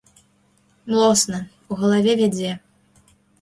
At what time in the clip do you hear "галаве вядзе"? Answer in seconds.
1.83-2.51